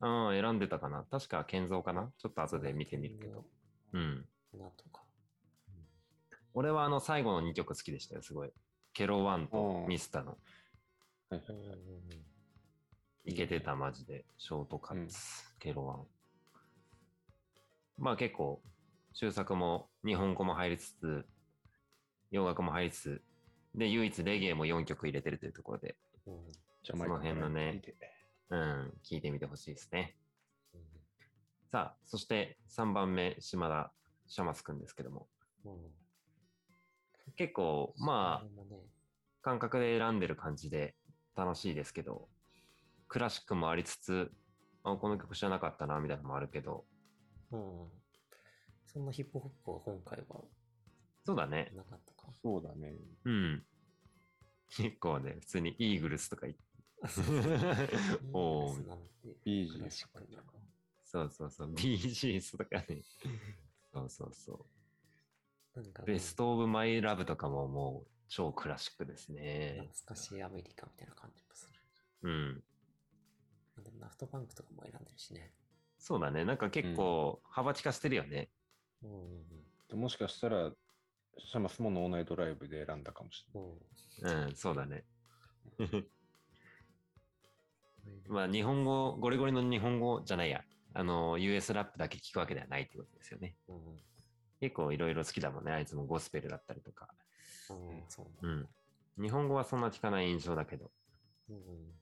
[0.01, 1.03] ああ、選んでたかな。
[1.09, 2.11] 確か、健三かな。
[2.17, 3.45] ちょっと後で見てみるけど。
[3.93, 4.25] うん。
[4.53, 5.03] なとか。
[6.53, 8.51] 俺はあの最後の2曲好きでしたよ、すごい。
[8.93, 10.37] Kero One とミスタの。
[11.29, 11.37] は
[13.25, 14.25] いけてた、マジで。
[14.37, 15.17] ショートカッツ、
[15.59, 16.07] ケロワン。
[17.97, 18.61] まあ結構、
[19.13, 21.25] 終作も日本語も入りつつ、
[22.31, 23.21] 洋楽も入りつつ、
[23.75, 26.35] で、唯一レゲエも4曲入れてるというところで、うん
[26.83, 27.81] その辺のね
[28.49, 30.15] うん、聞いてみてほしいですね。
[31.71, 33.93] うんさあ、そして3番目、島田
[34.27, 35.27] シャマスくんですけども、
[35.65, 35.73] うん
[37.35, 38.75] 結構、まあね
[39.41, 40.95] 感覚で選んでる感じで
[41.35, 42.27] 楽しいですけど、
[43.07, 44.31] クラシックもありつつ、
[44.83, 46.85] あ、この曲知らなかったな、みたいなのもあるけど、
[47.51, 47.87] うん。
[48.85, 50.41] そんなヒップホップは今回は
[51.23, 51.71] そうだね。
[51.75, 52.33] なかったか。
[52.41, 52.95] そうだね。
[53.25, 53.63] うん。
[54.69, 56.63] 結構ね、普通にイーグルスとか言って。
[58.33, 60.53] おーなんてイージークラシックなのか。
[61.11, 63.01] そうそうそう、ビージースとかね。
[63.91, 64.65] そうそうそ
[65.75, 65.81] う。
[65.81, 69.89] なんか、ベストオブマイラブとかももう超クラシックですね。
[69.91, 71.67] 懐かしいアメリカみたいな感じもす
[72.21, 72.53] うん。
[72.53, 72.63] る。
[73.83, 75.51] でもナフトバンクとかも選んでるしね。
[75.97, 76.45] そうだね。
[76.45, 78.49] なんか結構幅利かしてるよね。
[79.01, 79.43] うんうん
[79.89, 80.69] でもしかしたら、
[81.39, 84.45] シャマスも脳内ドライブで選んだかもしれうん。
[84.45, 85.03] うん、そうだね。
[85.79, 86.07] うん。
[88.29, 90.63] まあ日本語、ゴリゴリの日本語じゃないや。
[90.93, 93.55] あの、US ラップだけ聞くわけではないってことですよね。
[93.67, 93.99] うんうん
[94.61, 95.71] 結構いろいろ好きだもんね。
[95.71, 97.07] あいつもゴスペルだったりとか。
[97.69, 98.67] うん、そううなんん。
[99.21, 100.91] 日本語はそんな聞かない印象だけど。
[101.49, 101.93] うんうん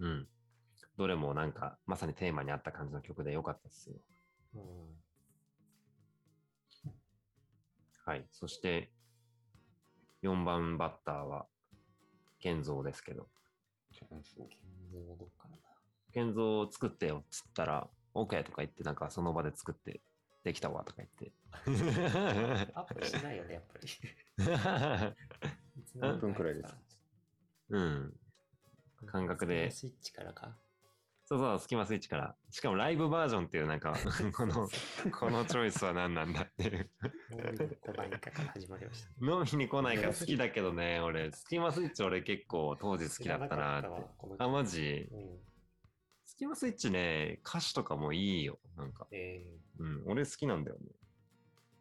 [0.00, 0.28] うん。
[0.98, 3.96] どれもなんか、まさにテーマに合った感じの曲で良かったですよ。
[4.56, 4.62] うん
[8.04, 8.26] はい。
[8.30, 8.92] そして、
[10.22, 11.46] 4番バッターは、
[12.40, 13.30] 健三ですけど、
[13.90, 14.02] ない。
[14.10, 14.20] 健
[14.92, 15.62] 全はどっからだ？
[16.12, 20.00] 健三作ってよっつったら、OK とか言って、なんかその場で作って、
[20.44, 21.32] できたわとか言って。
[22.74, 25.16] アップしないよね、やっぱり。
[26.00, 26.74] 何分くらいです
[27.70, 28.16] うん。
[29.06, 30.56] 感覚でスイッチからか？
[31.24, 32.36] そうそう、スキマスイッチから。
[32.50, 33.94] しかもライブバージョンっていうなんか、
[34.36, 34.68] この、
[35.12, 36.90] このチョイスは何なんだっていう。
[37.30, 39.08] もう5番以下から始まりました。
[39.24, 43.88] 飲みに来ないから好きだけどね、俺、スキマスイッチ俺結構当時好きだったなって
[44.38, 45.08] あ、マジ？
[45.12, 45.40] うん。
[46.32, 48.58] スキマスイッチね、歌詞とかもいいよ。
[48.74, 49.06] なんか。
[49.12, 50.86] えー、うん、俺好きなんだよね。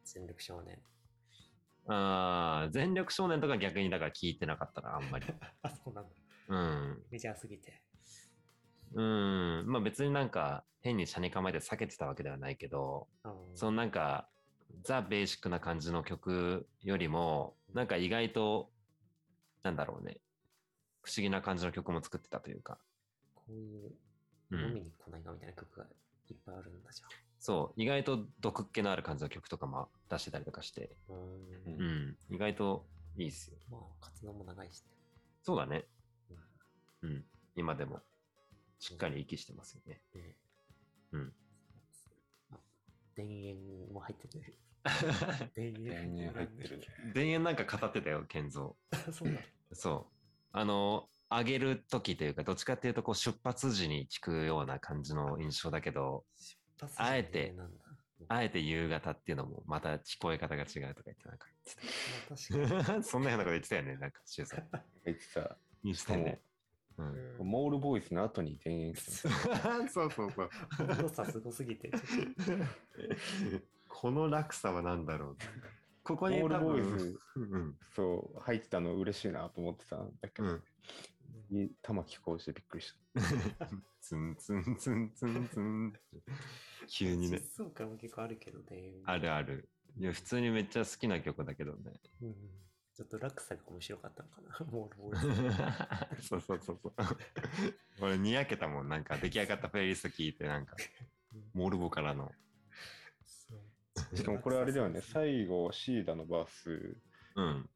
[0.03, 0.77] 全力少年。
[1.87, 5.25] あー、全力少年とか逆にだから聞いてなかったな、あんまり。
[5.63, 6.09] あ、そうなんだ。
[6.49, 7.03] うん。
[7.09, 7.81] メジャーすぎて。
[8.93, 9.63] うん。
[9.67, 14.29] まあ別になんか変に車に構えて避けてたわけではないけど、うんそのなんか、
[14.83, 18.69] ザ・ベーシックな感じの曲よりも、なんか意外と、
[19.63, 20.19] なんだろうね、
[21.03, 22.77] 不思議な感じの曲も作ってたというか、
[23.33, 24.10] こういううん、
[24.51, 25.85] 飲みに来ないがみたいな曲が
[26.29, 27.01] いっぱいあるんだじ
[27.39, 31.15] そう、意外と毒っ気のある感じの曲とかも出してたりとかして、ゃん。
[31.15, 31.73] うん。
[31.73, 31.85] うんう
[32.31, 32.85] ん、意外と
[33.17, 33.57] いいっすよ。
[33.69, 34.87] まあ、活動も長いしね。
[35.41, 35.85] そうだね
[37.01, 37.09] うん。
[37.09, 37.23] うん、
[37.55, 37.99] 今でも
[38.79, 40.01] しっかり息してますよね。
[40.13, 40.35] ね
[41.13, 41.33] うん。
[42.51, 42.57] あ
[43.15, 43.57] 田園
[43.91, 44.57] も入ってる。
[44.83, 46.85] 田 電園源入ってるね。
[47.13, 48.73] 田園なんか語ってたよ、健三。
[49.11, 49.39] そうなの。
[49.73, 50.15] そう。
[50.51, 56.25] あの、上げる時というか、どっちかっていうと、こう、出発時に聞くような感じの印象だけど、
[56.97, 57.55] あえて。
[58.27, 61.47] あえて夕方っていうのも、また聞こえ方が違うとか言ってなんか
[62.55, 63.03] 言ってた。
[63.03, 64.69] そんなようなこと言ってたよね、なんか、シュウさん。
[65.05, 65.57] 言ってた。
[65.83, 66.41] 言ってたよね。
[66.97, 67.37] うん。
[67.39, 67.45] に。
[67.45, 69.35] モールボーイズの後に電源来てま
[69.87, 69.89] す。
[69.93, 70.49] そうそうそう。
[71.01, 71.91] 良さすごすぎて、
[73.87, 75.37] この落差は何だろう。
[76.03, 77.77] ここモールボーイ分、ズ、うん。
[77.95, 80.63] そう、入ってたの嬉しいなと思ってたんだけど、うん。
[81.51, 82.93] い玉木こうしてびっくりし
[84.01, 85.93] ツンツンツンツンツン。
[86.87, 87.37] 急とにね。
[87.37, 88.93] 疾走感も結構あるけどね。
[89.05, 89.69] あるある。
[89.97, 91.99] いや、普通にめっちゃ好きな曲だけどね。
[92.21, 92.35] うん。
[92.95, 94.65] ちょっと落差が面白かったのかな。
[94.71, 96.27] モールボーイズ。
[96.27, 96.93] そうそうそうそう。
[98.01, 98.89] 俺、にやけたもん。
[98.89, 100.75] なんか、出来上がったプレイリスト聞いて、なんか、
[101.53, 102.31] モールボからの。
[103.25, 103.59] そう
[103.93, 104.15] た。
[104.15, 106.97] しかもこれあれだよね、最後、シーダのバース、
[107.35, 107.69] うん。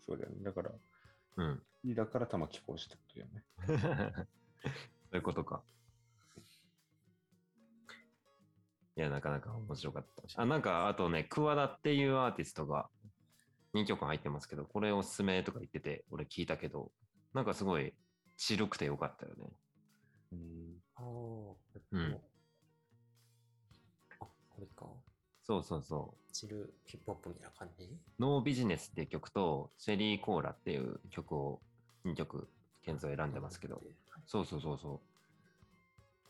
[0.00, 0.42] そうだよね。
[0.42, 0.72] だから、
[1.36, 1.62] うん。
[1.82, 3.44] シーダから玉木こうしてことだよね。
[5.10, 5.62] そういうことか。
[8.96, 10.42] いいや、なかなか面白かった。
[10.42, 12.90] あ、なんか、あとね、クワダっていうアーティストが
[13.74, 16.92] 2曲入ってますけど、これおすすめとか言ってて、俺聞いたけど、
[17.32, 17.94] なんかすごい
[18.36, 19.52] 白くてよかったよね。
[20.32, 21.04] うんああ、
[21.92, 22.20] うん
[24.20, 24.86] あ、これか。
[25.42, 26.32] そうそうそう。
[26.32, 27.88] チルヒップホップみたいな感じ？
[28.18, 31.62] ノービジネスっていう曲と、チェリーコーラっていう曲を
[32.04, 32.48] 2曲、
[32.82, 33.82] ケンゾー選んでますけど、
[34.26, 35.00] そうそうそうそ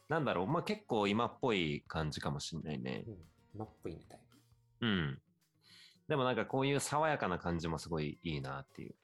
[0.09, 0.13] う。
[0.13, 3.05] なんだろう、まあ結構今っぽい感じかもしんないね。
[3.07, 3.17] うん。
[3.59, 4.21] マップインタイ
[4.81, 5.23] うん。
[6.09, 8.95] でもなんかこういう爽やかな感じもすごいいいなっていう。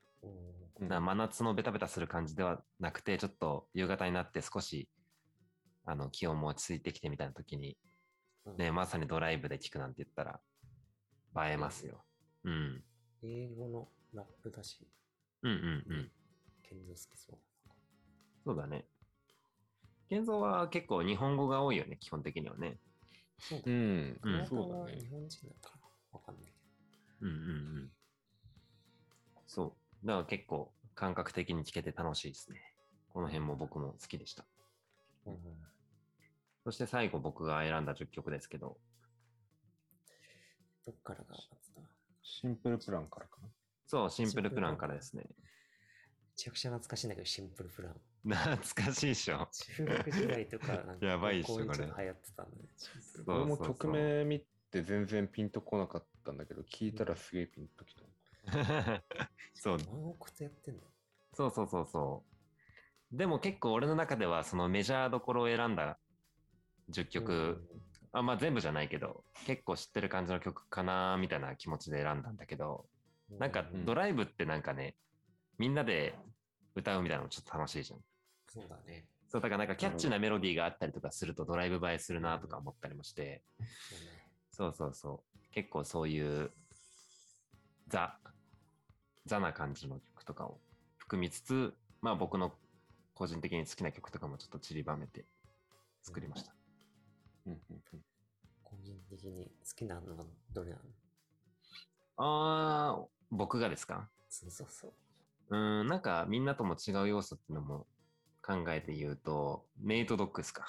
[0.81, 4.89] な真夏のベタベタする感じではなくて、ちょっと夕方になって少し、
[5.85, 7.77] あの、気温も落ち着いてきてみたいな時に、
[8.45, 10.41] うんね、まさにドライブで聴くなんて言ったら、
[11.49, 12.05] 映えますよ。
[12.45, 12.83] うん。
[13.23, 14.87] 英語のラップだし、
[15.43, 16.11] うんうんうん。
[16.69, 17.39] ケンゾー好きそう。
[18.45, 18.85] そうだね。
[20.09, 22.79] 健三は結構日本語が多いよね、基本的にはね。
[23.39, 23.73] そうだね。
[24.23, 26.53] うん、そうだね日本人なのかなわかんないけ
[27.23, 27.39] うんうんう
[27.85, 27.91] ん。
[29.47, 30.07] そう。
[30.07, 32.61] だから結構感覚的に聴けて楽しいですね。
[33.09, 34.45] この辺も僕も好きでした。
[35.25, 35.33] ど。
[35.33, 35.39] うん
[36.67, 38.77] そして最後僕が選んだ10曲ですけど、
[40.85, 41.37] どっからが
[42.25, 43.49] シンプルプランからかな。
[43.87, 45.27] そう、シンプルプランからですね。
[46.37, 47.95] ちゃくちゃ懐かしいんだけど、シンプルプラン。
[48.29, 49.49] 懐かしいでしょ。
[49.51, 52.69] 中学時代とか、なんか やばいっしょ高校にこれ流行ってたんだね。
[53.27, 58.03] 俺も曲名見て全然ピンとこなかったんだけど、聞いたらすげえピンときた。
[59.55, 60.89] そう、何億とやってんだよ。
[61.33, 62.25] そうそうそうそ
[63.13, 63.17] う。
[63.17, 65.99] でも結構俺の中ではそのメジャーどころを選んだ
[66.91, 67.67] 10曲、
[68.13, 72.87] あまあ全部じゃないけど、結構知ってる感じの曲かなみたいな気持ちで選んだんだけど、
[73.31, 74.97] うなんかうんドライブってなんかね、
[75.59, 76.15] みんなで
[76.75, 78.01] 歌うみたいなのちょっと楽しいじゃん。
[78.49, 79.07] そうだね。
[79.29, 83.43] そう、だからなんかキャッチーなメロディーがあったりとかするとドライブ映えするなとか思ったりもして、
[84.53, 84.75] そうね。
[84.75, 85.39] そうそう。
[85.53, 86.51] 結構そういう
[87.89, 88.19] ザ、
[89.25, 90.61] ザな感じの曲とかを
[90.99, 92.53] 含みつつ、まあ僕の
[93.15, 95.25] 個人的に好きな曲とかもちょっと散りばめて
[96.03, 96.55] 作りました。
[97.47, 97.59] うんうん
[97.93, 98.01] うん
[98.63, 100.83] 個人的に好きなのはどれなの？
[102.19, 104.09] あー、僕がですか？
[104.29, 104.93] そうそうそう。
[105.51, 107.87] うーん、なんかみんなとも違う要素っていうのも
[108.43, 110.65] 考えて言うと、ネイトドッグですか。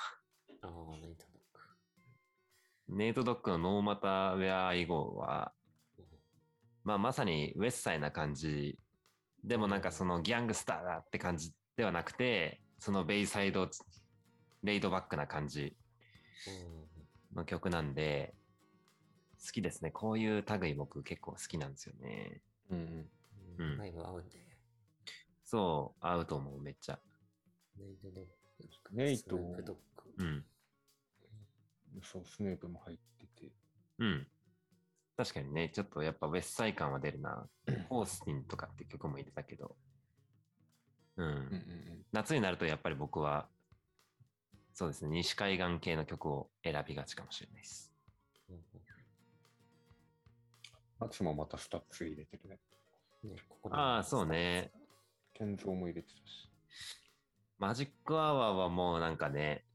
[0.61, 2.97] ああ、ナイトドッグ。
[2.97, 5.51] ネイトドッグのノーマターウェア以後は、
[5.97, 6.05] うん
[6.83, 8.79] まあまさにウェッサイな感じ。
[9.43, 13.69] でもなんかそのギャングスターだって感じではなくて、そのベイサイド、
[14.63, 15.75] レイドバックな感じ
[17.35, 18.33] の曲なんで、
[19.45, 19.91] 好きですね。
[19.91, 22.41] こういう類僕結構好きなんですよね。
[22.69, 23.09] うんうん
[23.59, 23.71] うん。
[23.71, 24.46] うんライブ合うんで。
[25.49, 26.99] そう、合うと思う、めっちゃ。
[27.77, 28.97] ネイトドッグ。
[28.97, 29.75] ネイトドッグ。
[30.17, 30.45] うん。
[32.03, 33.51] そう、スヌープも入ってて。
[33.99, 34.27] うん。
[35.15, 37.47] 確かにね、ちょっとやっぱウェッサイ感は出るな。
[37.87, 39.77] ホースティンとかって曲も言ってたけど。
[41.15, 41.25] うん。
[41.25, 43.47] うんうん夏になるとやっぱり僕は、
[44.73, 47.93] そうですね、西海岸系の曲を選びがちかもしれないです。
[48.49, 48.61] うんうん
[50.99, 52.59] 夏もまた STUTS 入れてるね。
[53.23, 54.71] ねここでああ、そうね。
[55.37, 56.49] 健三も入れてたし。
[57.59, 59.65] マジックアワーはもうなんかね、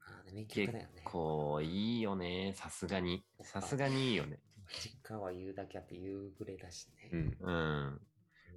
[0.00, 1.02] ああ、名曲結だよね。
[1.04, 2.52] 構いいよね。
[2.54, 3.24] さすがに。
[3.42, 4.40] さすがにいいよね。
[4.82, 7.10] 実家は言うだけあって夕暮れだしね。
[7.12, 7.36] うん。
[7.40, 8.00] うん。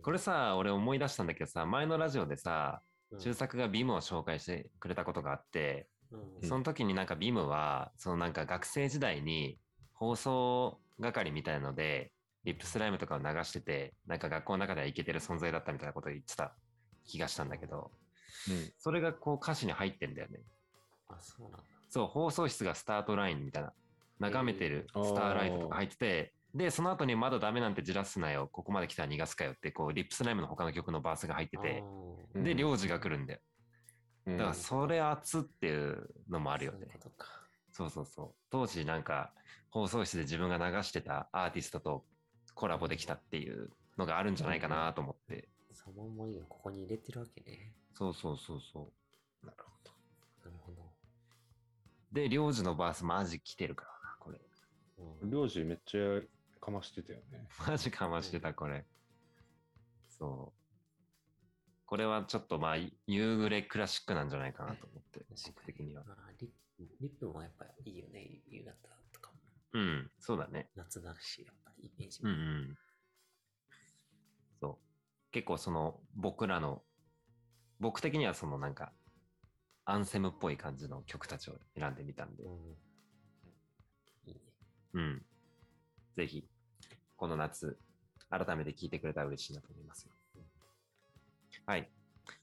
[0.01, 9.59] これさ、俺思い出したんだけどさ、前のラジオでさ、うん、中作がビムを紹介してくれたことがあって、うんその時になんかビムは、そのなんか学生時代に
[9.93, 12.11] 放送係みたいので、
[12.47, 16.55] リップスライムとかを流してて、なんか学校の中ではイケてる存在だったみたいなことを言ってた
[17.05, 17.91] 気がしたんだけど、
[18.49, 18.71] うん。
[18.77, 20.39] それがこう歌詞に入ってんだよね。
[21.09, 21.63] あ、そうなんだ。
[21.89, 23.73] そう、放送室がスタートラインみたいな、
[24.19, 31.83] 眺めてるスターライトとか入ってて、で、その後にまだダメなんてじらすなよ、ここまで来たら逃がすかよって、こう、リップスライムの他の曲のバースが入ってて、
[32.33, 33.39] うんで、領事が来るんだよ。
[34.27, 37.11] うんだから、それ熱っていうのもあるよねそう。
[37.71, 38.35] そうそうそう。
[38.49, 39.33] 当時なんか、
[39.69, 42.05] 放送室で自分が流してたアーティストと
[42.57, 45.47] コラボできたっていうのがあるんじゃないかなと思って。
[45.71, 47.71] その思いをここに入れてるわけね。
[47.93, 48.91] そうそうそうそ
[49.43, 49.45] う。
[49.45, 49.91] なるほど。
[50.43, 50.81] なるほど。
[52.11, 54.39] で、領事のバースマジ来てるからな、これ。
[55.21, 56.21] うん領事めっちゃ
[56.59, 57.47] かましてたよね。
[57.67, 58.83] マジかましてた、これ。
[60.09, 60.57] そう。
[61.85, 66.03] これはちょっとまあ、夕暮れクラシックなんじゃないかなと思って、僕的には。
[66.07, 68.96] まあリップリップもやっぱいいよね、夕方。
[69.77, 70.71] うん、そうだね。
[70.75, 72.31] 夏だし、やっぱりイメージも。
[72.31, 72.75] うんうん。
[74.59, 75.31] そう。
[75.31, 76.81] 結構その、僕らの、
[77.79, 78.91] 僕的にはそのなんか、
[79.85, 82.75] アンセムっぽい感じの曲たちを選んでみたんでう、ん
[84.93, 85.25] うん。
[86.15, 86.43] ぜひ、
[87.15, 87.77] この夏、
[88.31, 90.11] 改めて聞いてくれたら嬉しいなと思いますよ。
[91.67, 91.91] はい。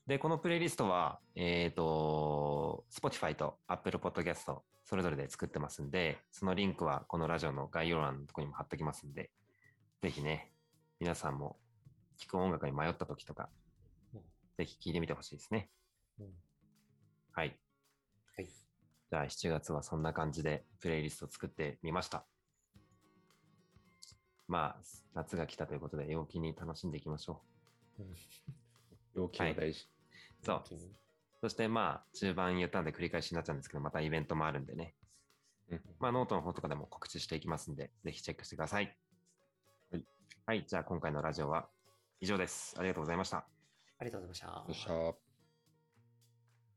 [0.06, 9.30] で、このプレイリストは、えっ、と、Spotify と Apple Podcast それぞれで作ってますんで、そのリンクはこのラジオの概要欄のところにも貼っておきますんで、
[10.02, 10.52] ぜひね、
[11.00, 11.56] 皆さんも
[12.18, 13.48] 聴く音楽に迷った時とか、
[14.14, 14.20] うん
[14.56, 15.68] ぜひ聴いてみてほしいですね。
[16.20, 16.26] うん
[17.32, 17.56] はい。
[18.36, 18.46] はい。
[18.46, 22.24] じゃあ7月はそんな感じでプレイリストを作ってみました。
[24.46, 24.82] まあ、
[25.14, 27.40] 夏が来たということで陽気に楽しんでいきましょ
[27.98, 28.06] うん
[29.16, 29.88] 陽気は大事。
[29.90, 29.93] う。
[30.44, 30.62] そう。
[31.40, 34.94] そしてまあ、中盤言ったんで繰り返しになっちゃうんですけど、またイベントもあるんでね。
[35.70, 38.96] うんまあ、ノートの方とかでも告知していきますんで、ぜひチェックしてください。
[39.90, 40.04] はい。
[40.46, 41.68] はい、じゃあ今回のラジオは
[42.20, 42.74] 以上です。
[42.78, 43.38] ありがとうございました。
[43.98, 44.46] ありがとうございました。
[44.46, 45.23] よっしゃー。